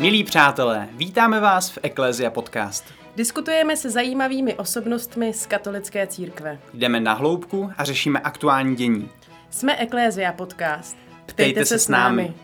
[0.00, 2.84] Milí přátelé, vítáme vás v Eklézia Podcast.
[3.16, 6.58] Diskutujeme se zajímavými osobnostmi z katolické církve.
[6.74, 9.08] Jdeme na hloubku a řešíme aktuální dění.
[9.50, 10.96] Jsme Eklézia Podcast.
[10.96, 12.34] Ptejte, Ptejte se s námi.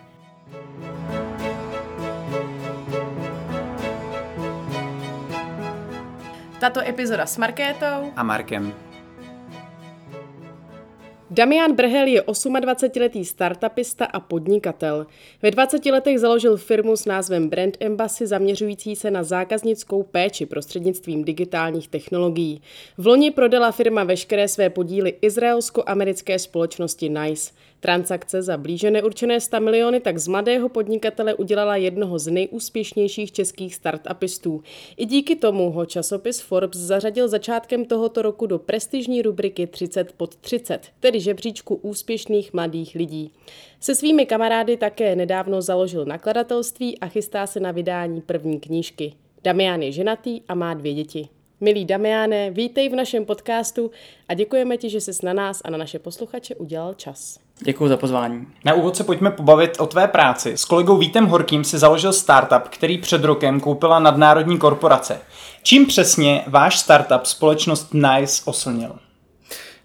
[6.58, 8.72] Tato epizoda s Markétou a Markem.
[11.36, 15.06] Damian Brhel je 28-letý startupista a podnikatel.
[15.42, 21.24] Ve 20 letech založil firmu s názvem Brand Embassy zaměřující se na zákaznickou péči prostřednictvím
[21.24, 22.62] digitálních technologií.
[22.98, 27.52] V loni prodala firma veškeré své podíly izraelsko-americké společnosti NICE.
[27.80, 33.74] Transakce za blíže neurčené 100 miliony tak z mladého podnikatele udělala jednoho z nejúspěšnějších českých
[33.74, 34.62] startupistů.
[34.96, 40.36] I díky tomu ho časopis Forbes zařadil začátkem tohoto roku do prestižní rubriky 30 pod
[40.36, 43.30] 30, tedy žebříčku úspěšných mladých lidí.
[43.80, 49.12] Se svými kamarády také nedávno založil nakladatelství a chystá se na vydání první knížky.
[49.44, 51.28] Damian je ženatý a má dvě děti.
[51.60, 53.90] Milý Damiane, vítej v našem podcastu
[54.28, 57.45] a děkujeme ti, že jsi na nás a na naše posluchače udělal čas.
[57.64, 58.46] Děkuji za pozvání.
[58.64, 60.56] Na úvod se pojďme pobavit o tvé práci.
[60.56, 65.20] S kolegou Vítem Horkým si založil startup, který před rokem koupila nadnárodní korporace.
[65.62, 68.96] Čím přesně váš startup společnost NICE oslnil?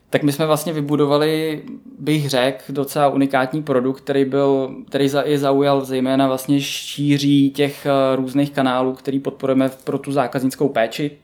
[0.09, 1.61] Tak my jsme vlastně vybudovali,
[1.99, 8.15] bych řekl, docela unikátní produkt, který, byl, který je zaujal zejména vlastně šíří těch eh,
[8.15, 11.17] různých kanálů, který podporujeme pro tu zákaznickou péči,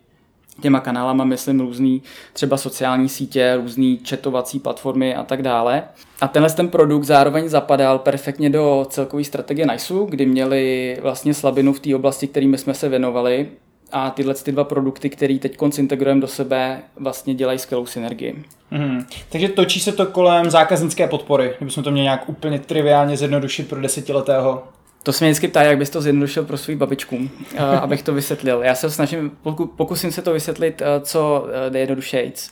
[0.61, 2.01] těma kanálama myslím různý
[2.33, 5.83] třeba sociální sítě, různý četovací platformy a tak dále.
[6.21, 11.73] A tenhle ten produkt zároveň zapadal perfektně do celkové strategie NICEu, kdy měli vlastně slabinu
[11.73, 13.47] v té oblasti, kterými jsme se věnovali
[13.91, 18.43] a tyhle ty dva produkty, které teď integrujeme do sebe, vlastně dělají skvělou synergii.
[18.71, 19.05] Mm.
[19.29, 23.81] Takže točí se to kolem zákaznické podpory, kdybychom to měli nějak úplně triviálně zjednodušit pro
[23.81, 24.63] desetiletého
[25.03, 28.13] to se mě vždycky ptá, jak bys to zjednodušil pro svůj babičku, eh, abych to
[28.13, 28.61] vysvětlil.
[28.63, 29.31] Já se snažím,
[29.75, 32.51] pokusím se to vysvětlit, eh, co eh, nejjednodušejc.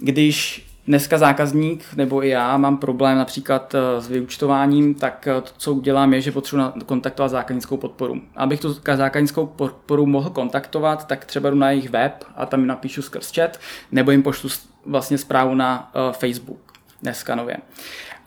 [0.00, 6.14] Když dneska zákazník nebo i já mám problém například s vyučtováním, tak to, co udělám,
[6.14, 8.20] je, že potřebuji kontaktovat zákaznickou podporu.
[8.36, 12.66] Abych tu zákaznickou podporu mohl kontaktovat, tak třeba jdu na jejich web a tam jim
[12.66, 13.60] napíšu skrz chat,
[13.92, 14.50] nebo jim pošlu
[14.86, 16.72] vlastně zprávu na Facebook
[17.02, 17.56] dneska nově.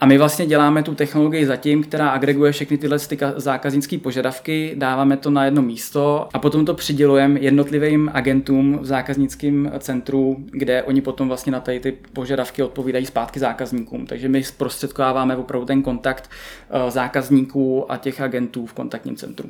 [0.02, 2.98] A my vlastně děláme tu technologii zatím, která agreguje všechny tyhle
[3.36, 9.72] zákaznické požadavky, dáváme to na jedno místo a potom to přidělujeme jednotlivým agentům v zákaznickém
[9.80, 14.06] centru, kde oni potom vlastně na tady ty požadavky odpovídají zpátky zákazníkům.
[14.06, 16.30] Takže my zprostředkováváme opravdu ten kontakt
[16.70, 19.50] eh, zákazníků a těch agentů v kontaktním centru.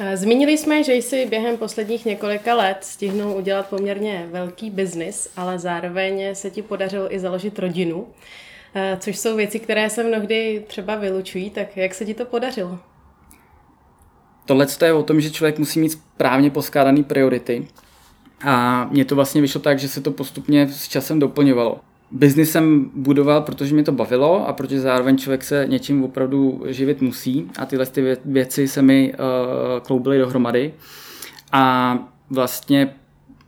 [0.00, 5.58] Eh, zmínili jsme, že jsi během posledních několika let stihnul udělat poměrně velký biznis, ale
[5.58, 8.06] zároveň se ti podařilo i založit rodinu.
[8.74, 12.78] Eh, což jsou věci, které se mnohdy třeba vylučují, tak jak se ti to podařilo?
[14.46, 17.68] Tohle je o tom, že člověk musí mít správně poskládané priority.
[18.44, 21.80] A mně to vlastně vyšlo tak, že se to postupně s časem doplňovalo.
[22.10, 27.02] Biznis jsem budoval, protože mě to bavilo a protože zároveň člověk se něčím opravdu živit
[27.02, 29.18] musí a tyhle ty věci se mi uh,
[29.80, 30.74] kloubily dohromady.
[31.52, 31.98] A
[32.30, 32.94] vlastně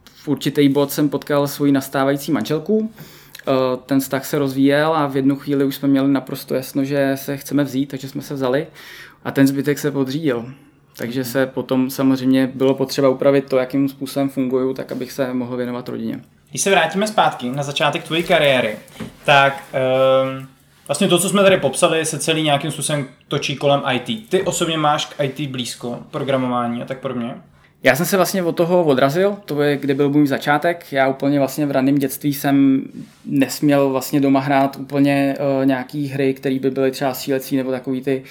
[0.04, 2.91] v určitý bod jsem potkal svoji nastávající manželku,
[3.87, 7.37] ten vztah se rozvíjel a v jednu chvíli už jsme měli naprosto jasno, že se
[7.37, 8.66] chceme vzít, takže jsme se vzali
[9.25, 10.53] a ten zbytek se podřídil.
[10.97, 15.56] Takže se potom samozřejmě bylo potřeba upravit to, jakým způsobem fungují, tak abych se mohl
[15.56, 16.21] věnovat rodině.
[16.50, 18.77] Když se vrátíme zpátky na začátek tvojí kariéry,
[19.25, 19.65] tak
[20.38, 20.49] um,
[20.88, 24.28] vlastně to, co jsme tady popsali, se celý nějakým způsobem točí kolem IT.
[24.28, 27.34] Ty osobně máš k IT blízko, programování a tak podobně?
[27.84, 30.93] Já jsem se vlastně od toho odrazil, to je, kde byl můj začátek.
[30.93, 32.84] Já úplně vlastně v raném dětství jsem
[33.25, 38.00] nesměl vlastně doma hrát úplně uh, nějaký hry, které by byly třeba sílecí nebo takový
[38.00, 38.22] ty,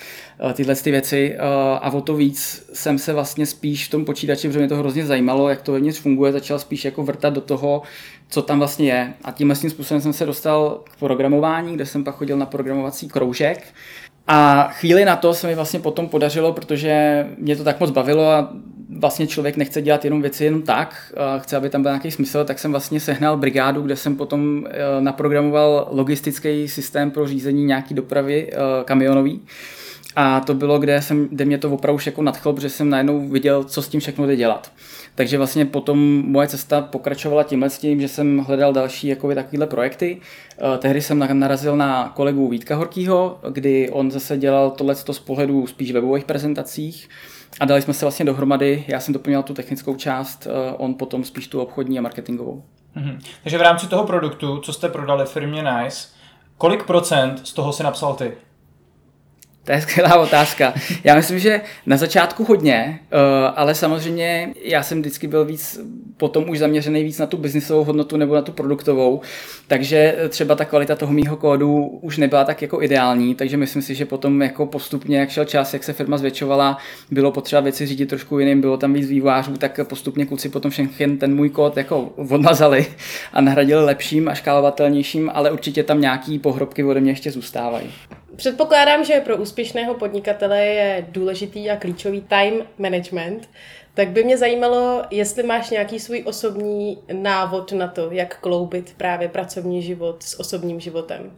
[0.44, 1.36] uh, tyhle ty věci.
[1.36, 1.46] Uh,
[1.81, 5.06] a o to víc jsem se vlastně spíš v tom počítači, protože mě to hrozně
[5.06, 7.81] zajímalo, jak to vevnitř funguje, začal spíš jako vrtat do toho,
[8.30, 9.14] co tam vlastně je.
[9.23, 13.08] A tímhle tím způsobem jsem se dostal k programování, kde jsem pak chodil na programovací
[13.08, 13.64] kroužek.
[14.28, 18.32] A chvíli na to se mi vlastně potom podařilo, protože mě to tak moc bavilo
[18.32, 18.53] a
[18.90, 22.59] vlastně člověk nechce dělat jenom věci jenom tak, chce, aby tam byl nějaký smysl, tak
[22.59, 28.50] jsem vlastně sehnal brigádu, kde jsem potom e, naprogramoval logistický systém pro řízení nějaký dopravy
[28.52, 29.41] e, kamionový.
[30.16, 33.64] A to bylo, kde, jsem, kde mě to opravdu jako nadchlo, protože jsem najednou viděl,
[33.64, 34.72] co s tím všechno jde dělat.
[35.16, 39.68] Takže vlastně potom moje cesta pokračovala tímhle s tím, že jsem hledal další jakoby, takovéhle
[39.68, 40.18] projekty.
[40.76, 45.68] E, tehdy jsem narazil na kolegu Vítka Horkýho, kdy on zase dělal tohle z pohledu
[45.68, 47.09] spíš webových prezentacích.
[47.59, 51.23] A dali jsme se vlastně dohromady, já jsem doplňoval tu technickou část, eh, on potom
[51.23, 52.64] spíš tu obchodní a marketingovou.
[52.97, 53.20] Mm-hmm.
[53.44, 56.08] Takže v rámci toho produktu, co jste prodali firmě Nice,
[56.58, 58.32] kolik procent z toho si napsal ty?
[59.65, 60.73] To je skvělá otázka.
[61.03, 63.17] Já myslím, že na začátku hodně, eh,
[63.55, 65.79] ale samozřejmě já jsem vždycky byl víc
[66.17, 69.21] potom už zaměřený víc na tu biznisovou hodnotu nebo na tu produktovou,
[69.67, 73.95] takže třeba ta kvalita toho mýho kódu už nebyla tak jako ideální, takže myslím si,
[73.95, 76.77] že potom jako postupně, jak šel čas, jak se firma zvětšovala,
[77.11, 81.17] bylo potřeba věci řídit trošku jiným, bylo tam víc vývářů, tak postupně kluci potom všechny
[81.17, 82.85] ten můj kód jako odmazali
[83.33, 87.91] a nahradili lepším a škálovatelnějším, ale určitě tam nějaký pohrobky ode mě ještě zůstávají.
[88.35, 93.50] Předpokládám, že pro úspěšného podnikatele je důležitý a klíčový time management.
[93.94, 99.30] Tak by mě zajímalo, jestli máš nějaký svůj osobní návod na to, jak kloubit právě
[99.30, 101.32] pracovní život s osobním životem.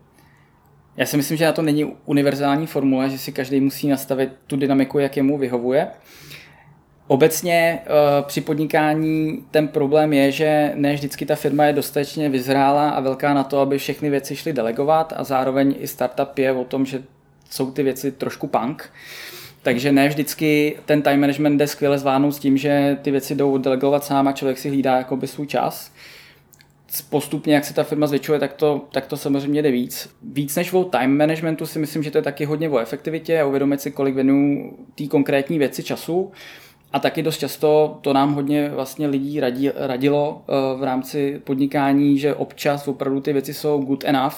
[0.98, 4.56] Já si myslím, že na to není univerzální formule, že si každý musí nastavit tu
[4.56, 5.88] dynamiku, jak jemu vyhovuje.
[7.08, 7.88] Obecně eh,
[8.22, 13.34] při podnikání ten problém je, že ne vždycky ta firma je dostatečně vyzrála a velká
[13.34, 17.04] na to, aby všechny věci šly delegovat a zároveň i startup je o tom, že
[17.50, 18.90] jsou ty věci trošku punk.
[19.62, 23.58] Takže ne vždycky ten time management jde skvěle zvládnout s tím, že ty věci jdou
[23.58, 25.92] delegovat sám a člověk si hlídá jakoby svůj čas.
[27.10, 30.10] Postupně, jak se ta firma zvětšuje, tak to, tak to samozřejmě jde víc.
[30.24, 33.46] Víc než o time managementu si myslím, že to je taky hodně o efektivitě a
[33.46, 36.32] uvědomit si, kolik věnu té konkrétní věci času.
[36.96, 42.18] A taky dost často to nám hodně vlastně lidí radí, radilo eh, v rámci podnikání,
[42.18, 44.36] že občas opravdu ty věci jsou good enough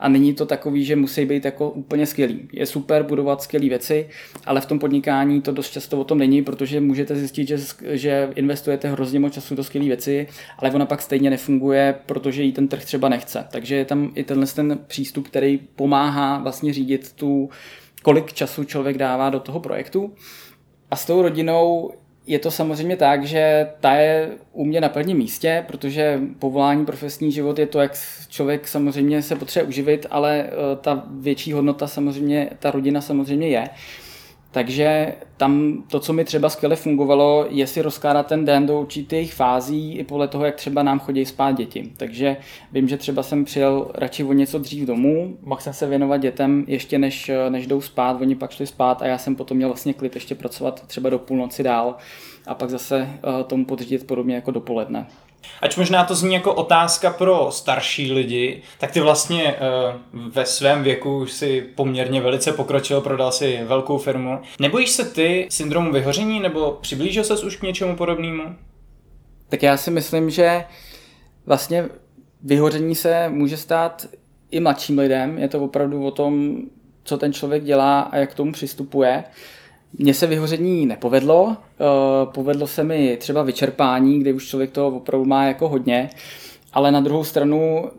[0.00, 2.48] a není to takový, že musí být jako úplně skvělý.
[2.52, 4.08] Je super budovat skvělé věci,
[4.46, 8.30] ale v tom podnikání to dost často o tom není, protože můžete zjistit, že, že
[8.34, 10.26] investujete hrozně moc času do skvělé věci,
[10.58, 13.46] ale ona pak stejně nefunguje, protože ji ten trh třeba nechce.
[13.50, 17.50] Takže je tam i tenhle ten přístup, který pomáhá vlastně řídit tu,
[18.02, 20.12] kolik času člověk dává do toho projektu.
[20.90, 21.90] A s tou rodinou
[22.26, 27.32] je to samozřejmě tak, že ta je u mě na prvním místě, protože povolání, profesní
[27.32, 27.92] život je to, jak
[28.28, 33.68] člověk samozřejmě se potřebuje uživit, ale eh, ta větší hodnota samozřejmě, ta rodina samozřejmě je.
[34.52, 39.34] Takže tam to, co mi třeba skvěle fungovalo, je si rozkládat ten den do určitých
[39.34, 41.92] fází i podle toho, jak třeba nám chodí spát děti.
[41.96, 42.36] Takže
[42.72, 46.64] vím, že třeba jsem přijel radši o něco dřív domů, mohl jsem se věnovat dětem
[46.68, 49.94] ještě než, než jdou spát, oni pak šli spát a já jsem potom měl vlastně
[49.94, 51.96] klid ještě pracovat třeba do půlnoci dál
[52.46, 55.06] a pak zase uh, tomu podřídit podobně jako dopoledne.
[55.60, 59.54] Ač možná to zní jako otázka pro starší lidi, tak ty vlastně
[60.14, 64.40] uh, ve svém věku už si poměrně velice pokročil, prodal si velkou firmu.
[64.60, 68.56] Nebojíš se ty syndromu vyhoření nebo přiblížil ses už k něčemu podobnému?
[69.48, 70.64] Tak já si myslím, že
[71.46, 71.88] vlastně
[72.42, 74.06] vyhoření se může stát
[74.50, 75.38] i mladším lidem.
[75.38, 76.56] Je to opravdu o tom,
[77.04, 79.24] co ten člověk dělá a jak k tomu přistupuje.
[79.98, 81.84] Mně se vyhoření nepovedlo, eh,
[82.34, 86.10] povedlo se mi třeba vyčerpání, kdy už člověk to opravdu má jako hodně,
[86.72, 87.90] ale na druhou stranu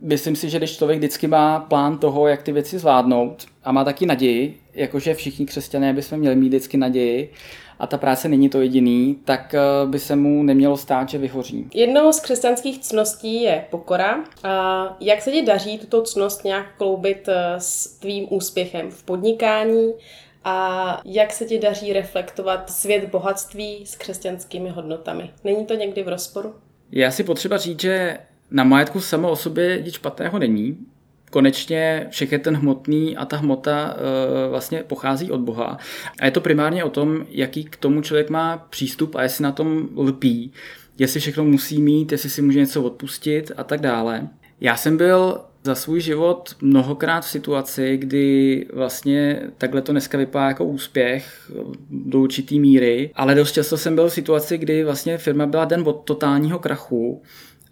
[0.00, 3.84] myslím si, že když člověk vždycky má plán toho, jak ty věci zvládnout a má
[3.84, 7.30] taky naději, jakože všichni křesťané bychom měli mít vždycky naději,
[7.80, 11.66] a ta práce není to jediný, tak eh, by se mu nemělo stát, že vyhoří.
[11.74, 14.24] Jednou z křesťanských cností je pokora.
[14.42, 19.92] A jak se ti daří tuto cnost nějak kloubit eh, s tvým úspěchem v podnikání
[20.44, 25.30] a jak se ti daří reflektovat svět bohatství s křesťanskými hodnotami.
[25.44, 26.54] Není to někdy v rozporu?
[26.92, 28.18] Je asi potřeba říct, že
[28.50, 30.78] na majetku samo o sobě nic špatného není.
[31.30, 35.78] Konečně všechny ten hmotný a ta hmota e, vlastně pochází od Boha.
[36.20, 39.52] A je to primárně o tom, jaký k tomu člověk má přístup a jestli na
[39.52, 40.52] tom lpí,
[40.98, 44.28] jestli všechno musí mít, jestli si může něco odpustit a tak dále.
[44.60, 50.48] Já jsem byl za svůj život mnohokrát v situaci, kdy vlastně takhle to dneska vypadá
[50.48, 51.50] jako úspěch
[51.90, 55.82] do určitý míry, ale dost často jsem byl v situaci, kdy vlastně firma byla den
[55.86, 57.22] od totálního krachu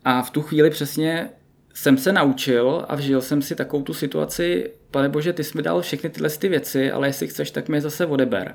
[0.05, 1.31] a v tu chvíli přesně
[1.75, 5.63] jsem se naučil a vžil jsem si takovou tu situaci, pane bože, ty jsi mi
[5.63, 8.55] dal všechny tyhle ty věci, ale jestli chceš, tak mi je zase odeber.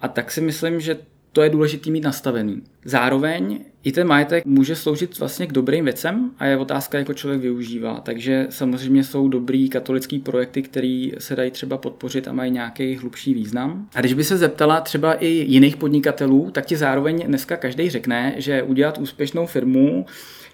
[0.00, 0.96] A tak si myslím, že
[1.32, 2.62] to je důležité mít nastavený.
[2.84, 7.40] Zároveň i ten majetek může sloužit vlastně k dobrým věcem a je otázka, jako člověk
[7.40, 8.00] využívá.
[8.00, 13.34] Takže samozřejmě jsou dobrý katolický projekty, které se dají třeba podpořit a mají nějaký hlubší
[13.34, 13.88] význam.
[13.94, 18.34] A když by se zeptala třeba i jiných podnikatelů, tak ti zároveň dneska každý řekne,
[18.36, 20.06] že udělat úspěšnou firmu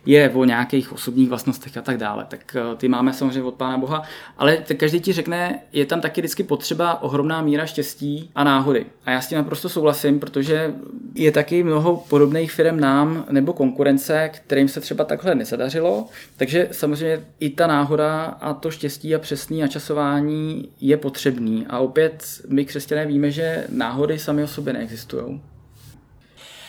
[0.07, 2.26] je o nějakých osobních vlastnostech a tak dále.
[2.28, 4.02] Tak eh, ty máme samozřejmě od Pána Boha,
[4.38, 8.87] ale každý ti řekne, je tam taky vždycky potřeba ohromná míra štěstí a náhody.
[9.05, 10.75] A já s tím naprosto souhlasím, protože
[11.14, 16.07] je taky mnoho podobných firm nám nebo konkurence, kterým se třeba takhle nezadařilo.
[16.37, 21.67] Takže samozřejmě i ta náhoda a to štěstí a přesný načasování je potřebný.
[21.71, 25.40] A opět my křesťané víme, že náhody sami o sobě neexistují.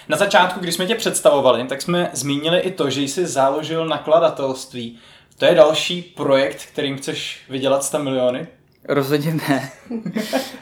[0.10, 5.00] Na začátku, když jsme tě představovali, tak jsme zmínili i to, že jsi založil nakladatelství.
[5.38, 8.48] To je další projekt, kterým chceš vydělat 100 miliony?
[8.88, 9.72] Rozhodně ne.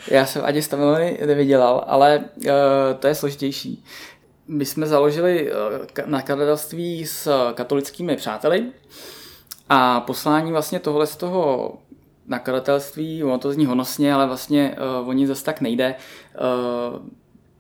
[0.08, 2.44] Já jsem ani stavilony nevydělal, ale uh,
[3.00, 3.84] to je složitější.
[4.48, 5.58] My jsme založili uh,
[6.06, 8.66] nakladatelství s katolickými přáteli
[9.70, 11.74] a poslání vlastně tohle z toho
[12.26, 15.96] nakladatelství, ono to zní honosně, ale vlastně uh, oni zase tak nejde.
[16.94, 17.00] Uh,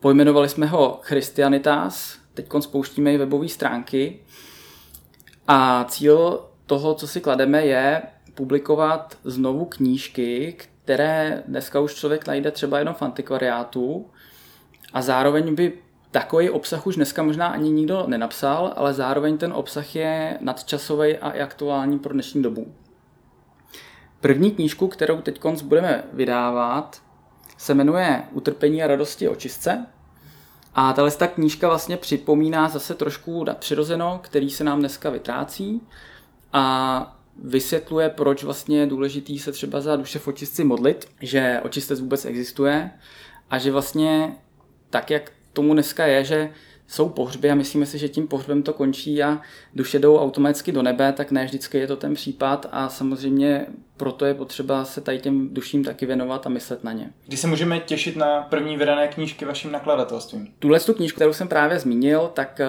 [0.08, 4.20] pojmenovali jsme ho Christianitas, teď spouštíme i webové stránky
[5.48, 8.02] a cíl toho, co si klademe, je
[8.36, 14.06] publikovat znovu knížky, které dneska už člověk najde třeba jenom v antikvariátu
[14.94, 15.74] a zároveň by
[16.12, 21.32] takový obsah už dneska možná ani nikdo nenapsal, ale zároveň ten obsah je nadčasový a
[21.32, 22.74] i aktuální pro dnešní dobu.
[24.22, 27.02] První knížku, kterou teď budeme vydávat,
[27.58, 29.86] se jmenuje Utrpení a radosti očistce.
[30.80, 35.82] A tahle ta knížka vlastně připomíná zase trošku přirozeno, který se nám dneska vytrácí
[36.54, 42.00] a vysvětluje, proč vlastně je důležitý se třeba za duše v očistci modlit, že očistec
[42.00, 42.92] vůbec existuje
[43.50, 44.36] a že vlastně
[44.90, 46.50] tak, jak tomu dneska je, že
[46.88, 49.42] jsou pohřby a myslíme si, že tím pohřbem to končí a
[49.76, 53.66] duše jdou automaticky do nebe, tak ne vždycky je to ten případ a samozřejmě
[53.98, 57.10] proto je potřeba se tady těm duším taky věnovat a myslet na ně.
[57.28, 60.48] Kdy se můžeme těšit na první vydané knížky vaším nakladatelstvím?
[60.60, 62.68] Tuhle tu knížku, kterou jsem právě zmínil, tak eh,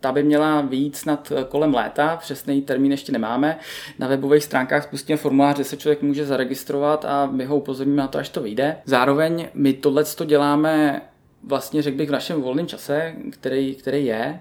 [0.00, 3.58] ta by měla vyjít snad eh, kolem léta, přesný termín ještě nemáme.
[3.98, 8.08] Na webových stránkách spustíme formulář, kde se člověk může zaregistrovat a my ho upozorníme na
[8.08, 8.76] to, až to vyjde.
[8.84, 11.02] Zároveň my tohle děláme
[11.46, 14.40] vlastně řekl bych v našem volném čase, který, který je,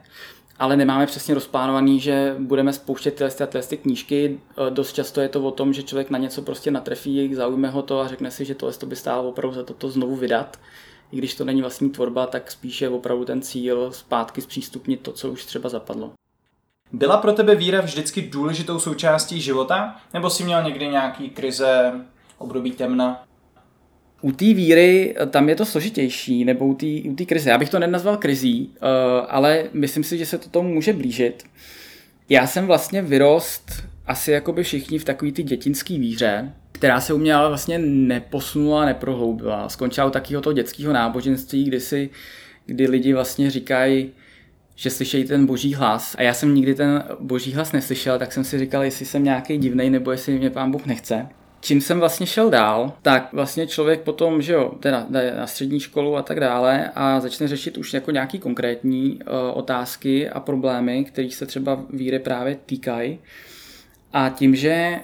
[0.60, 4.39] ale nemáme přesně rozplánovaný, že budeme spouštět tyhle, tyhle ty knížky.
[4.67, 7.81] E, dost často je to o tom, že člověk na něco prostě natrefí, zaujme ho
[7.81, 10.60] to a řekne si, že tohle by stálo opravdu za to, to znovu vydat.
[11.12, 15.31] I když to není vlastní tvorba, tak spíše opravdu ten cíl zpátky zpřístupnit to, co
[15.31, 16.12] už třeba zapadlo.
[16.91, 19.95] Byla pro tebe víra vždycky důležitou součástí života?
[20.13, 21.93] Nebo jsi měl někdy nějaký krize,
[22.38, 23.24] období temna?
[24.23, 26.73] U té víry eh, tam je to složitější, nebo u
[27.15, 27.49] té krize.
[27.49, 28.87] Já bych to nenazval krizí, uh,
[29.29, 31.43] ale myslím si, že se to tomu může blížit.
[32.29, 33.71] Já jsem vlastně vyrost
[34.07, 37.79] asi jako by všichni v takový ty dětinský víře, která se u mě ale vlastně
[37.79, 39.69] neposunula, neprohloubila.
[39.69, 42.09] Skončila u takového toho dětského náboženství, kdy, si,
[42.65, 44.11] kdy lidi vlastně říkají,
[44.75, 46.15] že slyšejí ten boží hlas.
[46.17, 49.57] A já jsem nikdy ten boží hlas neslyšel, tak jsem si říkal, jestli jsem nějaký
[49.57, 51.27] divný, nebo jestli mě pán Bůh nechce
[51.63, 55.79] čím jsem vlastně šel dál, tak vlastně člověk potom, že jo, teda jde na střední
[55.79, 61.05] školu a tak dále a začne řešit už jako nějaký konkrétní uh, otázky a problémy,
[61.05, 63.20] kterých se třeba víry právě týkají.
[64.13, 65.00] A tím, že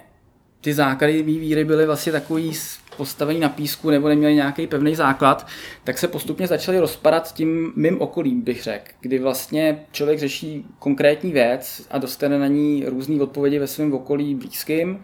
[0.62, 2.52] ty základy mý víry byly vlastně takový
[2.98, 5.48] postavení na písku nebo neměli nějaký pevný základ,
[5.84, 11.32] tak se postupně začaly rozpadat tím mým okolím, bych řekl, kdy vlastně člověk řeší konkrétní
[11.32, 15.04] věc a dostane na ní různé odpovědi ve svém okolí blízkým,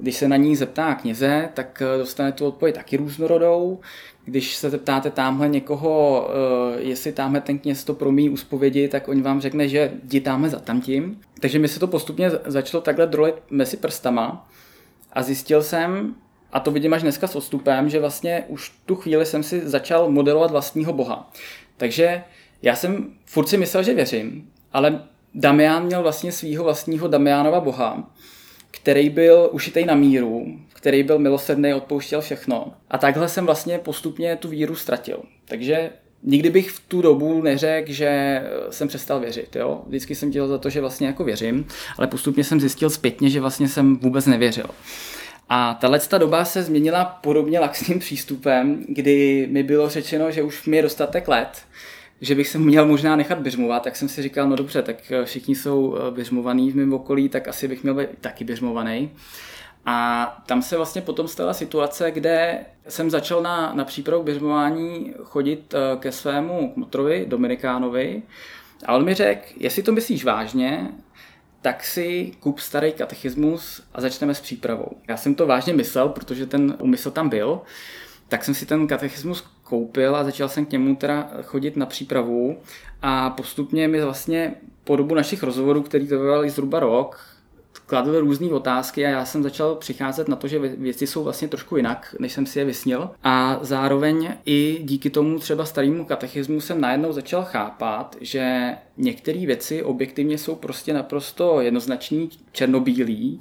[0.00, 3.80] když se na ní zeptá kněze, tak eh, dostane tu odpověď taky různorodou.
[4.24, 9.22] Když se zeptáte tamhle někoho, eh, jestli tamhle ten kněz to promí uspovědi, tak on
[9.22, 11.20] vám řekne, že jdi tamhle za tamtím.
[11.40, 14.48] Takže mi se to postupně začalo takhle drolit mezi prstama
[15.12, 16.14] a zjistil jsem,
[16.52, 20.10] a to vidím až dneska s odstupem, že vlastně už tu chvíli jsem si začal
[20.10, 21.30] modelovat vlastního boha.
[21.76, 22.22] Takže
[22.62, 25.02] já jsem furt si myslel, že věřím, ale
[25.34, 28.10] Damian měl vlastně svého vlastního Damianova boha
[28.70, 32.72] který byl ušitej na míru, který byl milosrdný, odpouštěl všechno.
[32.90, 35.18] A takhle jsem vlastně postupně tu víru ztratil.
[35.44, 35.90] Takže
[36.22, 39.56] nikdy bych v tu dobu neřekl, že jsem přestal věřit.
[39.56, 39.82] Jo?
[39.86, 41.66] Vždycky jsem dělal za to, že vlastně jako věřím,
[41.98, 44.66] ale postupně jsem zjistil zpětně, že vlastně jsem vůbec nevěřil.
[45.48, 50.76] A tahle doba se změnila podobně laxním přístupem, kdy mi bylo řečeno, že už mi
[50.76, 51.62] je dostatek let,
[52.20, 55.24] že bych se měl možná nechat běžmovat, tak jsem si říkal, no dobře, tak eh,
[55.24, 59.10] všichni jsou eh, běžmovaný v mém okolí, tak asi bych měl být taky běžmovaný.
[59.86, 65.74] A tam se vlastně potom stala situace, kde jsem začal na, na přípravu běžmování chodit
[65.74, 68.22] eh, ke svému kmotrovi, Dominikánovi,
[68.86, 70.88] a on mi řekl, jestli to myslíš vážně,
[71.62, 74.88] tak si kup starý katechismus a začneme s přípravou.
[75.08, 77.60] Já jsem to vážně myslel, protože ten úmysl tam byl,
[78.28, 82.56] tak jsem si ten katechismus koupil a začal jsem k němu teda chodit na přípravu
[83.02, 87.20] a postupně mi vlastně po dobu našich rozhovorů, který trvaly zhruba rok,
[87.86, 91.76] kladl různé otázky a já jsem začal přicházet na to, že věci jsou vlastně trošku
[91.76, 93.10] jinak, než jsem si je vysnil.
[93.22, 99.82] A zároveň i díky tomu třeba starému katechismu jsem najednou začal chápat, že některé věci
[99.82, 103.40] objektivně jsou prostě naprosto jednoznačný, černobílý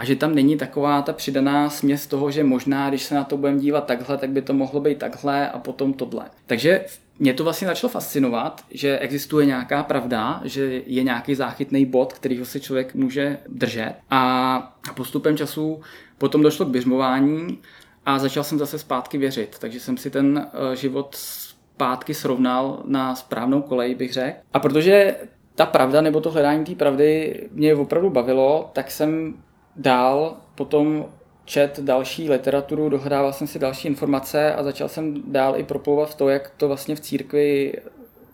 [0.00, 3.36] a že tam není taková ta přidaná směs toho, že možná, když se na to
[3.36, 6.24] budeme dívat takhle, tak by to mohlo být takhle a potom tohle.
[6.46, 6.84] Takže
[7.18, 12.44] mě to vlastně začalo fascinovat, že existuje nějaká pravda, že je nějaký záchytný bod, kterýho
[12.44, 15.80] se člověk může držet a postupem času
[16.18, 17.58] potom došlo k běžmování
[18.06, 19.56] a začal jsem zase zpátky věřit.
[19.58, 24.38] Takže jsem si ten eh, život zpátky srovnal na správnou kolej, bych řekl.
[24.52, 25.16] A protože
[25.54, 29.34] ta pravda nebo to hledání té pravdy mě opravdu bavilo, tak jsem
[29.80, 31.06] dál potom
[31.44, 36.28] čet další literaturu, dohrával jsem si další informace a začal jsem dál i propouvat to,
[36.28, 37.72] jak to vlastně v církvi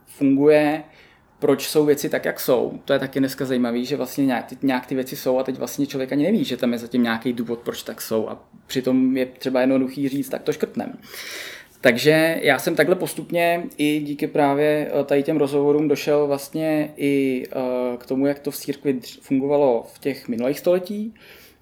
[0.06, 0.82] funguje,
[1.38, 2.80] proč jsou věci tak, jak jsou.
[2.84, 5.86] To je taky dneska zajímavé, že vlastně nějak, nějak ty věci jsou a teď vlastně
[5.86, 9.26] člověk ani neví, že tam je zatím nějaký důvod, proč tak jsou a přitom je
[9.26, 10.98] třeba jednoduchý říct, tak to škrtnem.
[11.86, 17.44] Takže já jsem takhle postupně i díky právě eh, tady těm rozhovorům došel vlastně i
[17.50, 21.14] eh, k tomu, jak to v církvi fungovalo v těch minulých století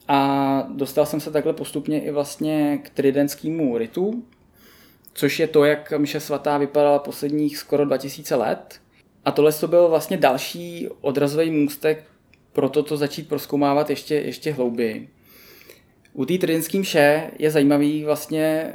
[0.08, 4.24] a dostal jsem se takhle postupně i vlastně k tridentskému ritu,
[5.14, 8.80] což je to, jak Mše svatá vypadala posledních skoro 2000 let.
[9.24, 12.04] A tohle to byl vlastně další odrazový můstek
[12.52, 15.08] pro to, to začít proskoumávat ještě, ještě hlouběji.
[16.12, 18.74] U té tridentské mše je zajímavý vlastně,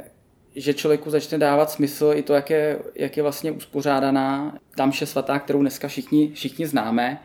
[0.56, 5.06] že člověku začne dávat smysl i to, jak je, jak je vlastně uspořádaná tam mše
[5.06, 7.20] svatá, kterou dneska všichni, všichni známe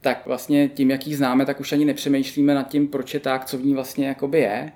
[0.00, 3.44] tak vlastně tím, jak ji známe, tak už ani nepřemýšlíme nad tím, proč je tak,
[3.44, 4.72] co v ní vlastně jakoby je.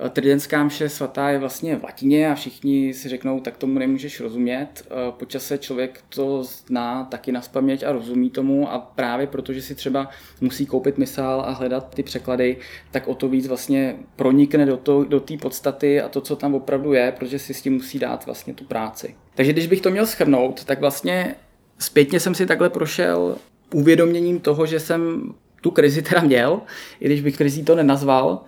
[0.00, 4.20] Eh, tridentská mše svatá je vlastně v latině a všichni si řeknou, tak tomu nemůžeš
[4.20, 4.68] rozumět.
[4.86, 9.62] Eh, po čase člověk to zná taky na spaměť a rozumí tomu a právě protože
[9.62, 10.08] si třeba
[10.40, 12.56] musí koupit mysál a hledat ty překlady,
[12.90, 16.54] tak o to víc vlastně pronikne do, to, do té podstaty a to, co tam
[16.54, 19.14] opravdu je, protože si s tím musí dát vlastně tu práci.
[19.34, 21.34] Takže když bych to měl schrnout, tak vlastně
[21.78, 23.36] zpětně jsem si takhle prošel
[23.74, 26.60] uvědoměním toho, že jsem tu krizi teda měl,
[27.00, 28.44] i když bych krizi to nenazval.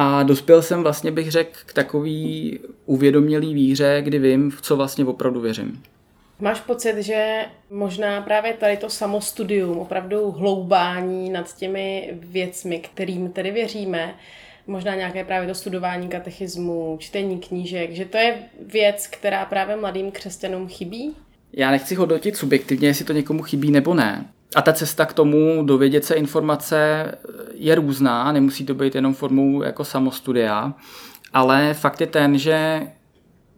[0.00, 5.04] A dospěl jsem vlastně, bych řekl, k takový uvědomělý víře, kdy vím, v co vlastně
[5.04, 5.82] opravdu věřím.
[6.40, 13.50] Máš pocit, že možná právě tady to samostudium, opravdu hloubání nad těmi věcmi, kterým tedy
[13.50, 14.14] věříme,
[14.66, 20.10] možná nějaké právě to studování katechismu, čtení knížek, že to je věc, která právě mladým
[20.10, 21.14] křesťanům chybí?
[21.52, 24.24] Já nechci hodnotit subjektivně, jestli to někomu chybí nebo ne.
[24.54, 27.04] A ta cesta k tomu dovědět se informace
[27.54, 30.74] je různá, nemusí to být jenom formou jako samostudia,
[31.32, 32.86] ale fakt je ten, že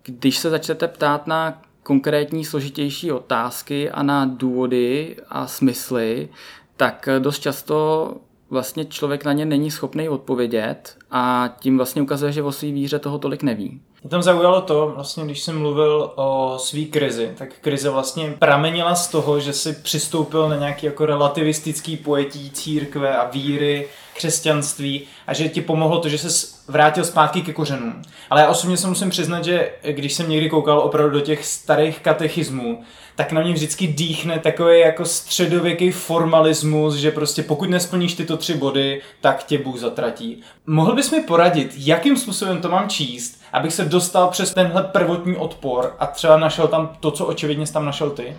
[0.03, 6.29] když se začnete ptát na konkrétní složitější otázky a na důvody a smysly,
[6.77, 8.15] tak dost často
[8.51, 12.99] vlastně člověk na ně není schopný odpovědět a tím vlastně ukazuje, že o své víře
[12.99, 13.81] toho tolik neví.
[14.03, 18.95] Mě tam zaujalo to, vlastně když jsem mluvil o svý krizi, tak krize vlastně pramenila
[18.95, 25.35] z toho, že si přistoupil na nějaký jako relativistický pojetí církve a víry, křesťanství a
[25.35, 28.03] že ti pomohlo to, že se vrátil zpátky ke kořenům.
[28.31, 32.01] Ale já osobně se musím přiznat, že když jsem někdy koukal opravdu do těch starých
[32.01, 32.83] katechismů,
[33.21, 38.55] tak na mě vždycky dýchne takový jako středověký formalismus, že prostě pokud nesplníš tyto tři
[38.55, 40.41] body, tak tě Bůh zatratí.
[40.67, 45.37] Mohl bys mi poradit, jakým způsobem to mám číst, abych se dostal přes tenhle prvotní
[45.37, 48.37] odpor a třeba našel tam to, co očividně jsi tam našel ty?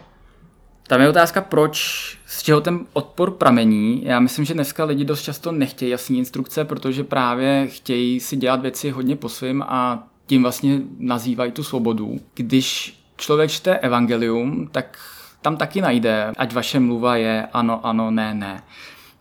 [0.88, 1.78] Tam je otázka, proč,
[2.26, 4.02] z čeho ten odpor pramení.
[4.06, 8.62] Já myslím, že dneska lidi dost často nechtějí jasné instrukce, protože právě chtějí si dělat
[8.62, 12.20] věci hodně po svým a tím vlastně nazývají tu svobodu.
[12.34, 14.98] Když člověk čte evangelium, tak
[15.42, 18.64] tam taky najde, ať vaše mluva je ano, ano, ne, ne.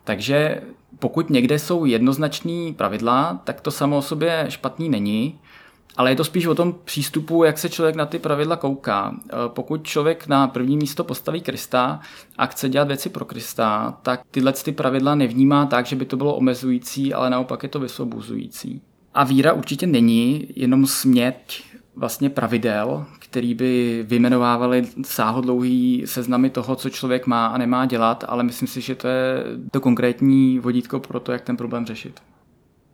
[0.04, 0.62] Takže
[0.98, 5.38] pokud někde jsou jednoznačný pravidla, tak to samo o sobě špatný není,
[5.96, 9.14] ale je to spíš o tom přístupu, jak se člověk na ty pravidla kouká.
[9.14, 12.00] E, pokud člověk na první místo postaví Krista
[12.38, 16.16] a chce dělat věci pro Krista, tak tyhle ty pravidla nevnímá tak, že by to
[16.16, 18.82] bylo omezující, ale naopak je to vysvobozující.
[19.14, 21.62] A víra určitě není jenom směť
[22.00, 28.42] vlastně pravidel, který by vyjmenovávali sáhodlouhý seznamy toho, co člověk má a nemá dělat, ale
[28.42, 32.20] myslím si, že to je to konkrétní vodítko pro to, jak ten problém řešit.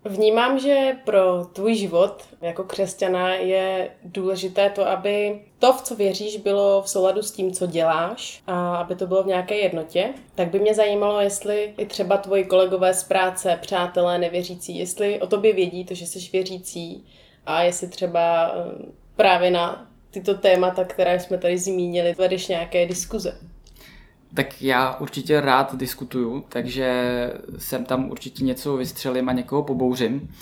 [0.04, 6.36] Vnímám, že pro tvůj život jako křesťana je důležité to, aby to, v co věříš,
[6.36, 10.08] bylo v souladu s tím, co děláš a aby to bylo v nějaké jednotě.
[10.34, 15.26] Tak by mě zajímalo, jestli i třeba tvoji kolegové z práce, přátelé, nevěřící, jestli o
[15.26, 17.04] tobě vědí to, že jsi věřící
[17.46, 23.38] a jestli třeba eh, právě na tyto témata, které jsme tady zmínili, vedeš nějaké diskuze.
[24.34, 26.92] Tak já určitě rád diskutuju, takže
[27.58, 30.34] sem tam určitě něco vystřelím a někoho pobouřím.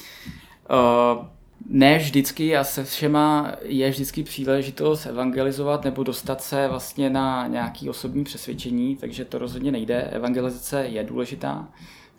[0.71, 1.27] Uh,
[1.69, 7.91] ne vždycky a se všema je vždycky příležitost evangelizovat nebo dostat se vlastně na nějaký
[7.91, 10.03] osobní přesvědčení, takže to rozhodně nejde.
[10.03, 11.69] Evangelizace je důležitá.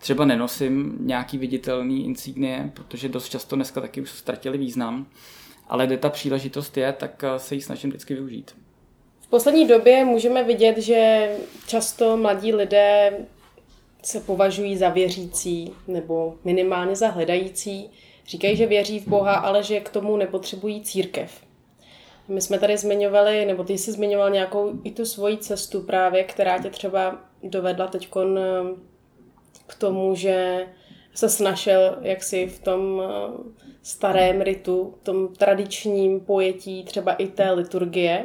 [0.06, 5.06] Třeba nenosím nějaký viditelný insignie, protože dost často dneska taky už ztratili význam,
[5.68, 8.56] ale kde ta příležitost je, tak se ji snažím vždycky využít.
[9.20, 11.30] V poslední době můžeme vidět, že
[11.66, 13.18] často mladí lidé
[14.02, 17.90] se považují za věřící nebo minimálně za hledající.
[18.26, 21.40] Říkají, že věří v Boha, ale že k tomu nepotřebují církev.
[22.28, 26.58] My jsme tady zmiňovali, nebo ty jsi zmiňoval nějakou i tu svoji cestu právě, která
[26.58, 28.08] tě třeba dovedla teď
[29.66, 30.66] k tomu, že
[31.14, 33.32] se snašel jaksi v tom eh,
[33.82, 38.24] starém ritu, v tom tradičním pojetí třeba i té liturgie,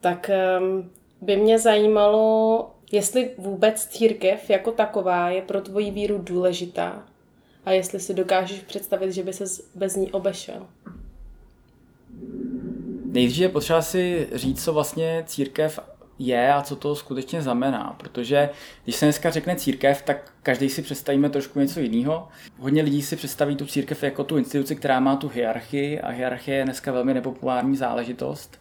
[0.00, 7.06] tak ehm, by mě zajímalo, jestli vůbec církev jako taková je pro tvoji víru důležitá
[7.64, 10.66] a jestli si dokážeš představit, že by se bez ní obešel.
[13.04, 15.80] Nejdřív je potřeba si říct, co vlastně církev
[16.18, 18.50] je a co to skutečně znamená, protože
[18.84, 22.28] když se dneska řekne církev, tak každý si představíme trošku něco jiného.
[22.58, 26.56] Hodně lidí si představí tu církev jako tu instituci, která má tu hierarchii a hierarchie
[26.56, 28.60] je dneska velmi nepopulární záležitost.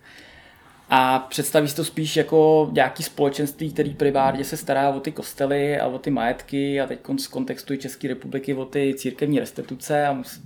[0.89, 5.79] A představí si to spíš jako nějaký společenství, který privátně se stará o ty kostely
[5.79, 10.13] a o ty majetky a teď z kontextu České republiky o ty církevní restituce a
[10.13, 10.41] musí,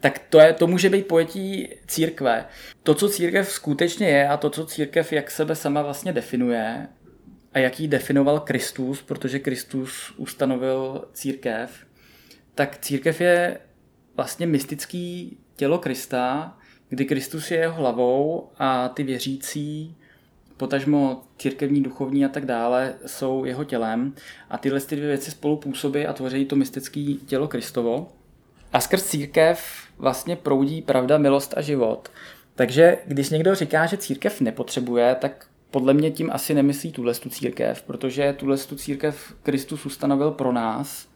[0.00, 2.44] tak to, je, to může být pojetí církve.
[2.82, 6.88] To, co církev skutečně je a to, co církev jak sebe sama vlastně definuje
[7.52, 11.70] a jaký definoval Kristus, protože Kristus ustanovil církev,
[12.54, 13.58] tak církev je
[14.16, 16.56] vlastně mystický tělo Krista,
[16.88, 19.96] kdy Kristus je jeho hlavou a ty věřící,
[20.56, 24.14] potažmo církevní, duchovní a tak dále, jsou jeho tělem
[24.50, 28.12] a tyhle ty dvě věci spolu působí a tvoří to mystické tělo Kristovo.
[28.72, 29.60] A skrz církev
[29.98, 32.08] vlastně proudí pravda, milost a život.
[32.54, 37.28] Takže když někdo říká, že církev nepotřebuje, tak podle mě tím asi nemyslí tuhle tu
[37.28, 41.08] církev, protože tuhle tu církev Kristus ustanovil pro nás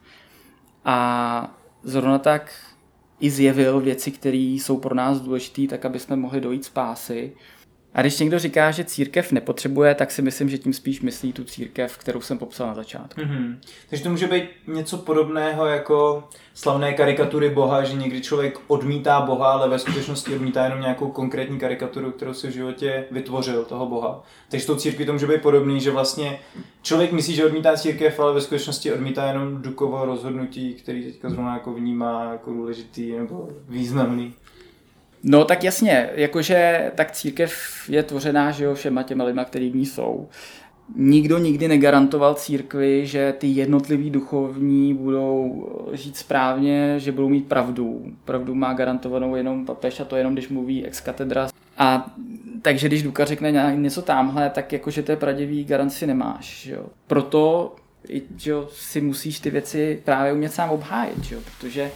[0.85, 2.53] a zrovna tak
[3.19, 7.33] i zjevil věci, které jsou pro nás důležité, tak aby jsme mohli dojít spásy.
[7.93, 11.43] A když někdo říká, že církev nepotřebuje, tak si myslím, že tím spíš myslí tu
[11.43, 13.21] církev, kterou jsem popsal na začátku.
[13.21, 13.57] Mm-hmm.
[13.89, 16.23] Takže to může být něco podobného jako
[16.53, 21.59] slavné karikatury Boha, že někdy člověk odmítá Boha, ale ve skutečnosti odmítá jenom nějakou konkrétní
[21.59, 24.23] karikaturu, kterou si v životě vytvořil, toho Boha.
[24.49, 26.39] Takže tou církví to může být podobný, že vlastně
[26.81, 31.53] člověk myslí, že odmítá církev, ale ve skutečnosti odmítá jenom dukovo rozhodnutí, který teďka zrovna
[31.53, 34.33] jako vnímá jako důležitý nebo významný.
[35.23, 37.53] No tak jasně, jakože tak církev
[37.89, 40.29] je tvořená že jo, všema těma lidma, který v ní jsou.
[40.95, 48.05] Nikdo nikdy negarantoval církvi, že ty jednotliví duchovní budou žít správně, že budou mít pravdu.
[48.25, 51.49] Pravdu má garantovanou jenom papež a to jenom, když mluví ex katedra.
[51.77, 52.15] A
[52.61, 56.63] takže když Duka řekne něco tamhle, tak jakože té pravdivý garanci nemáš.
[56.63, 56.85] Že jo.
[57.07, 57.75] Proto
[58.37, 61.91] že jo, si musíš ty věci právě umět sám obhájit, že jo, protože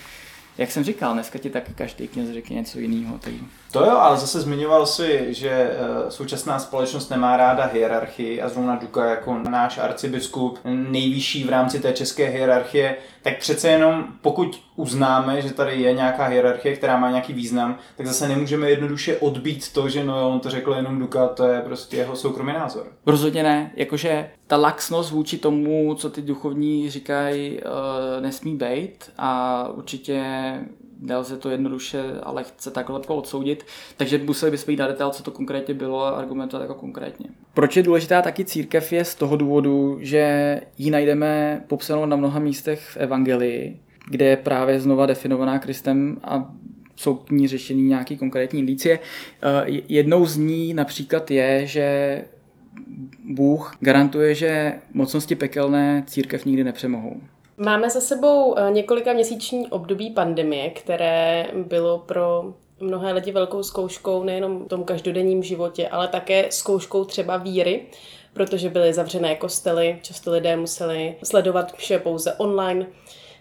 [0.58, 3.18] jak jsem říkal, dneska ti tak každý kněz řekne něco jiného.
[3.20, 3.34] Tak...
[3.76, 8.76] To jo, ale zase zmiňoval si, že eh, současná společnost nemá ráda hierarchii a zrovna
[8.76, 15.42] Duka jako náš arcibiskup nejvyšší v rámci té české hierarchie, tak přece jenom pokud uznáme,
[15.42, 19.90] že tady je nějaká hierarchie, která má nějaký význam, tak zase nemůžeme jednoduše odbít to,
[19.90, 22.88] že no on to řekl jenom Duka, to je prostě jeho soukromý názor.
[23.06, 29.64] Rozhodně ne, jakože ta laxnost vůči tomu, co ty duchovní říkají, eh, nesmí být a
[29.74, 30.24] určitě
[31.06, 33.65] nelze to jednoduše a lehce takhle odsoudit,
[33.98, 37.26] takže museli bychom jít na detail, co to konkrétně bylo a argumentovat jako konkrétně.
[37.54, 42.39] Proč je důležitá taky církev je z toho důvodu, že ji najdeme popsanou na mnoha
[42.39, 46.54] místech v Evangelii, kde je právě znova definovaná Kristem a
[46.96, 49.00] jsou k ní řešení nějaký konkrétní indicie.
[49.44, 52.22] Eh, jednou z ní například je, že
[53.24, 57.22] Bůh garantuje, že mocnosti pekelné církev nikdy nepřemohou.
[57.58, 64.24] Máme za sebou eh, několika měsíční období pandemie, které bylo pro mnohé lidi velkou zkouškou
[64.24, 67.86] nejenom v tom každodenním životě, ale také zkouškou třeba víry,
[68.34, 72.88] protože byly zavřené kostely, často lidé museli sledovat vše pouze online.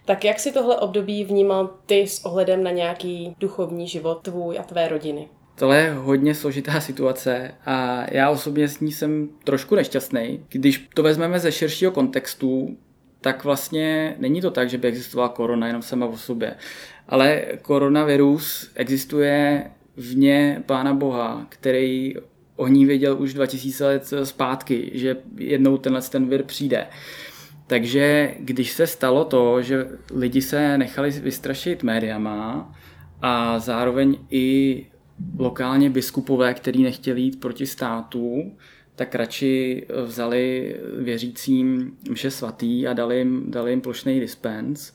[0.05, 4.62] Tak jak si tohle období vnímal ty s ohledem na nějaký duchovní život tvůj a
[4.62, 5.29] tvé rodiny?
[5.55, 10.44] Tohle je hodně složitá situace a já osobně s ní jsem trošku nešťastný.
[10.48, 12.77] Když to vezmeme ze širšího kontextu,
[13.24, 16.54] tak vlastně není to tak, že by existovala korona jenom sama o sobě.
[17.08, 19.64] Ale koronavirus existuje
[19.96, 22.14] vně Pána Boha, který
[22.56, 26.87] o ní věděl už 2000 let zpátky, že jednou tenhle ten vir přijde.
[27.66, 32.72] Takže když se stalo to, že lidi se nechali vystrašit médiama
[33.22, 34.87] a zároveň i
[35.38, 38.52] lokálně biskupové, kteří nechtěli jít proti státu,
[38.96, 44.92] tak radši vzali věřícím mše svatý a dali jim, dali jim plošný dispens,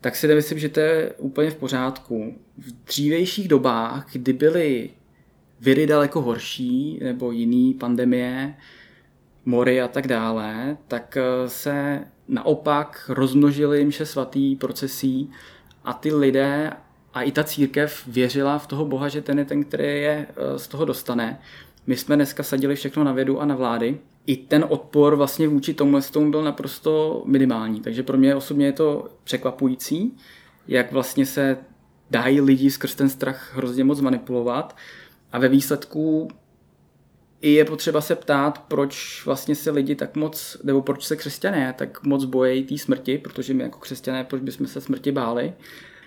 [0.00, 2.38] tak si myslím, že to je úplně v pořádku.
[2.58, 4.90] V dřívejších dobách, kdy byly
[5.60, 8.54] viry daleko horší nebo jiný pandemie,
[9.44, 15.30] mory a tak dále, tak se naopak rozmnožily mše svatý procesí
[15.84, 16.70] a ty lidé
[17.14, 20.58] a i ta církev věřila v toho Boha, že ten je ten, který je eh,
[20.58, 21.38] z toho dostane.
[21.86, 23.98] My jsme dneska sadili všechno na vědu a na vlády.
[24.26, 27.80] I ten odpor vlastně vůči tomu tomu byl naprosto minimální.
[27.80, 30.16] Takže pro mě osobně je to překvapující,
[30.68, 31.56] jak vlastně se
[32.10, 34.76] dají lidi skrz ten strach hrozně moc manipulovat.
[35.32, 36.28] A ve výsledku
[37.40, 41.74] i je potřeba se ptát, proč vlastně se lidi tak moc, nebo proč se křesťané
[41.78, 45.52] tak moc bojí té smrti, protože my jako křesťané, proč bychom se smrti báli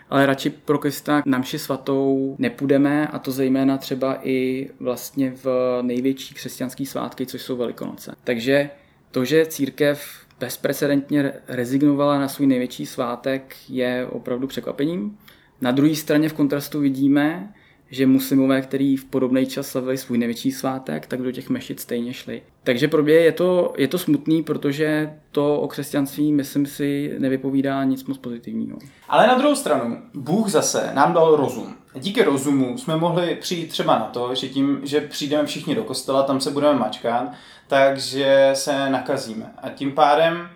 [0.09, 5.79] ale radši pro Krista na mši svatou nepůjdeme a to zejména třeba i vlastně v
[5.81, 8.15] největší křesťanský svátky, což jsou Velikonoce.
[8.23, 8.69] Takže
[9.11, 15.17] to, že církev bezprecedentně rezignovala na svůj největší svátek, je opravdu překvapením.
[15.61, 17.53] Na druhé straně v kontrastu vidíme,
[17.91, 22.13] že muslimové, kteří v podobný čas slavili svůj největší svátek, tak do těch mešit stejně
[22.13, 22.41] šli.
[22.63, 27.83] Takže pro mě je to, je to smutný, protože to o křesťanství, myslím si, nevypovídá
[27.83, 28.77] nic moc pozitivního.
[29.09, 31.75] Ale na druhou stranu, Bůh zase nám dal rozum.
[31.99, 36.23] Díky rozumu jsme mohli přijít třeba na to, že tím, že přijdeme všichni do kostela,
[36.23, 37.31] tam se budeme mačkat,
[37.67, 39.53] takže se nakazíme.
[39.63, 40.49] A tím pádem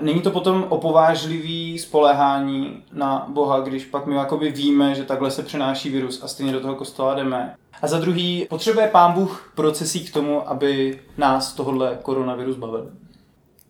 [0.00, 5.42] není to potom opovážlivý spolehání na Boha, když pak my jakoby víme, že takhle se
[5.42, 7.54] přenáší virus a stejně do toho kostela jdeme.
[7.82, 12.90] A za druhý, potřebuje pán Bůh procesí k tomu, aby nás tohle koronavirus bavil.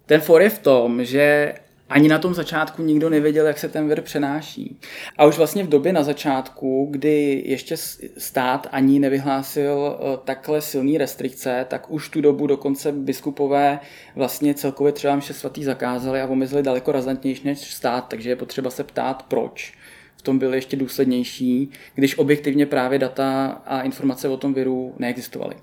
[0.07, 1.55] Ten for je v tom, že
[1.95, 4.81] ani na tom začátku nikdo nevěděl, jak se ten vir přenáší.
[5.17, 7.77] A už vlastně v době na začátku, kdy ještě
[8.19, 13.81] stát ani nevyhlásil eh, takhle silný restrikce, tak už tu dobu dokonce biskupové
[14.17, 18.71] vlastně celkově třeba vše svatý zakázali a omezili daleko razantnější než stát, takže je potřeba
[18.71, 19.75] se ptát, proč
[20.17, 25.57] v tom byly ještě důslednější, když objektivně právě data a informace o tom viru neexistovaly.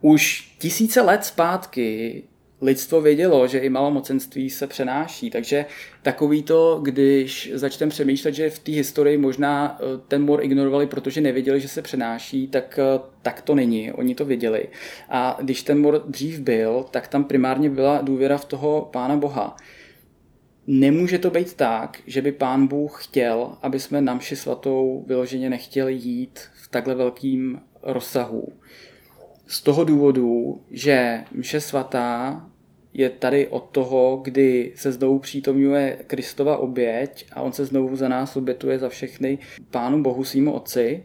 [0.00, 2.22] Už tisíce let zpátky
[2.60, 5.66] lidstvo vědělo, že i malomocenství se přenáší, takže
[6.02, 11.20] takový to, když začneme přemýšlet, že v té historii možná eh, ten mor ignorovali, protože
[11.20, 14.68] nevěděli, že se přenáší, tak, eh, tak to není, oni to věděli.
[15.08, 19.56] A když ten mor dřív byl, tak tam primárně byla důvěra v toho Pána Boha.
[20.66, 25.50] Nemůže to být tak, že by Pán Bůh chtěl, aby jsme na mši svatou vyloženě
[25.50, 28.52] nechtěli jít v takhle velkým rozsahu.
[29.46, 32.44] Z toho důvodu, že mše svatá
[32.92, 38.08] je tady od toho, kdy se znovu přítomňuje Kristova oběť a on se znovu za
[38.08, 39.38] nás obětuje za všechny
[39.70, 41.04] Pánu Bohu svýmu Otci.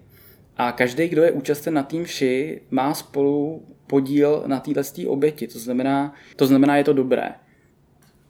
[0.57, 5.47] A každý, kdo je účasten na tým ši, má spolu podíl na této oběti.
[5.47, 7.33] To znamená, to znamená, je to dobré.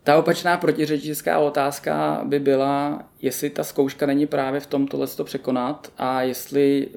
[0.04, 5.94] Ta opačná protiřečická otázka by byla, jestli ta zkouška není právě v tom to překonat
[5.98, 6.88] a jestli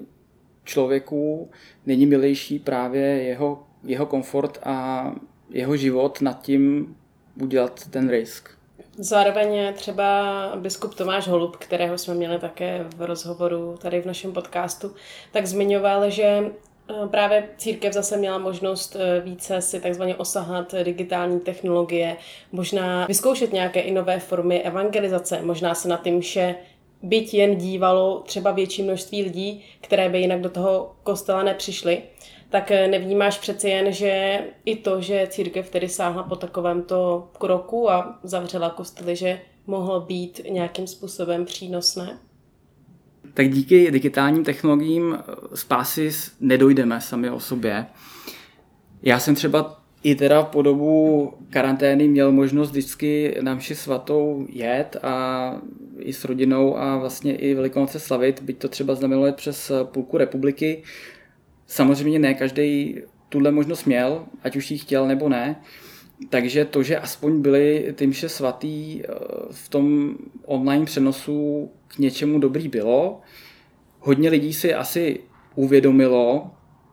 [0.64, 1.50] člověku
[1.86, 5.06] není milejší právě jeho, jeho komfort a
[5.50, 6.96] jeho život nad tím
[7.40, 8.48] udělat ten risk.
[8.96, 14.94] Zároveň třeba biskup Tomáš Holub, kterého jsme měli také v rozhovoru tady v našem podcastu,
[15.32, 21.40] tak zmiňoval, že eh, právě církev zase měla možnost eh, více si takzvaně osahat digitální
[21.40, 22.16] technologie,
[22.52, 26.54] možná vyzkoušet nějaké i nové formy evangelizace, možná se na tím vše
[27.02, 32.02] byť jen dívalo třeba větší množství lidí, které by jinak do toho kostela nepřišly
[32.52, 37.90] tak eh, nevnímáš přeci jen, že i to, že církev tedy sáhla po takovémto kroku
[37.90, 42.18] a zavřela kostely, že mohlo být nějakým způsobem přínosné?
[43.34, 45.18] Tak díky digitálním technologiím
[45.54, 46.10] spásy
[46.40, 47.86] nedojdeme sami o sobě.
[49.02, 54.96] Já jsem třeba i teda po dobu karantény měl možnost vždycky na mši svatou jet
[55.02, 55.56] a
[55.98, 60.18] i s rodinou a vlastně i Velikonoce slavit, byť to třeba znamenalo jet přes půlku
[60.18, 60.82] republiky,
[61.72, 62.96] Samozřejmě ne každý
[63.28, 65.62] tuhle možnost měl, ať už ji chtěl nebo ne.
[66.28, 69.08] Takže to, že aspoň byly ty mše svatý eh,
[69.50, 73.20] v tom online přenosu k něčemu dobrý bylo.
[74.00, 75.20] Hodně lidí si asi
[75.54, 76.50] uvědomilo,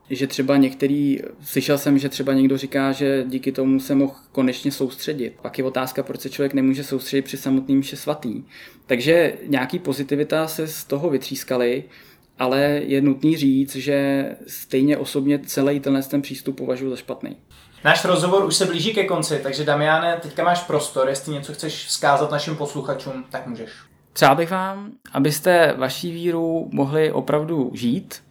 [0.09, 4.71] že třeba některý, slyšel jsem, že třeba někdo říká, že díky tomu se mohl konečně
[4.71, 5.33] soustředit.
[5.41, 8.43] Pak je otázka, proč se člověk nemůže soustředit při samotným mše svatý.
[8.85, 11.83] Takže nějaký pozitivita se z toho vytřískaly
[12.39, 17.37] ale je nutný říct, že stejně osobně celý tenhle ten přístup považuji za špatný.
[17.83, 21.85] Náš rozhovor už se blíží ke konci, takže Damiane, teďka máš prostor, jestli něco chceš
[21.85, 23.69] vzkázat našim posluchačům, tak můžeš.
[24.13, 28.23] Přál bych vám, abyste vaší víru mohli opravdu žít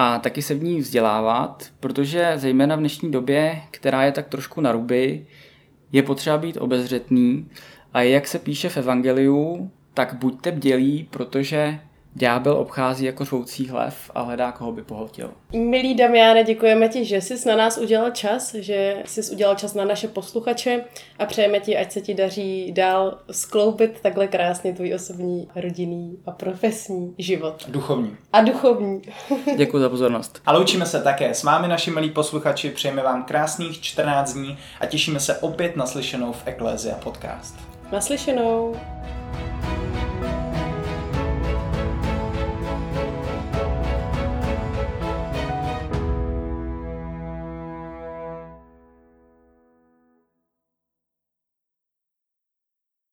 [0.00, 4.60] a taky se v ní vzdělávat, protože zejména v dnešní době, která je tak trošku
[4.60, 5.26] na ruby,
[5.92, 7.48] je potřeba být obezřetný.
[7.94, 11.80] A jak se píše v Evangeliu, tak buďte bdělí, protože
[12.18, 15.30] Ďábel obchází jako řvoucí hlev a hledá, koho by pohltil.
[15.52, 19.84] Milý Damiane, děkujeme ti, že jsi na nás udělal čas, že jsi udělal čas na
[19.84, 20.84] naše posluchače
[21.18, 26.30] a přejeme ti, ať se ti daří dál skloubit takhle krásně tvůj osobní, rodinný a
[26.30, 27.64] profesní život.
[27.68, 28.16] Duchovní.
[28.32, 29.02] A duchovní.
[29.56, 30.42] Děkuji za pozornost.
[30.46, 34.86] A loučíme se také s vámi, naši milí posluchači, přejeme vám krásných 14 dní a
[34.86, 37.56] těšíme se opět naslyšenou v Eklézia podcast.
[37.92, 38.74] Naslyšenou.